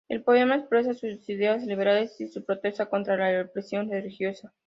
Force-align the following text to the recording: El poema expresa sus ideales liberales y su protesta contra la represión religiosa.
El 0.09 0.23
poema 0.23 0.55
expresa 0.55 0.95
sus 0.95 1.29
ideales 1.29 1.63
liberales 1.67 2.19
y 2.19 2.27
su 2.27 2.43
protesta 2.43 2.87
contra 2.87 3.15
la 3.17 3.43
represión 3.43 3.87
religiosa. 3.91 4.51